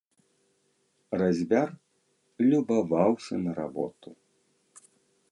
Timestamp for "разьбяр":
1.21-1.69